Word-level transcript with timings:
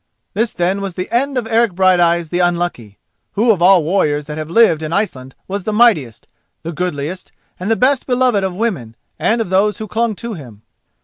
This 0.33 0.51
then 0.53 0.81
was 0.81 0.95
the 0.95 1.07
end 1.11 1.37
of 1.37 1.45
Eric 1.45 1.73
Brighteyes 1.75 2.29
the 2.29 2.39
Unlucky, 2.39 2.97
who 3.33 3.51
of 3.51 3.61
all 3.61 3.83
warriors 3.83 4.25
that 4.25 4.35
have 4.39 4.49
lived 4.49 4.81
in 4.81 4.91
Iceland 4.91 5.35
was 5.47 5.63
the 5.63 5.71
mightiest, 5.71 6.27
the 6.63 6.71
goodliest, 6.71 7.31
and 7.59 7.69
the 7.69 7.75
best 7.75 8.07
beloved 8.07 8.43
of 8.43 8.55
women 8.55 8.95
and 9.19 9.41
of 9.41 9.51
those 9.51 9.77
who 9.77 9.87
clung 9.87 10.15
to 10.15 10.33
him. 10.33 10.63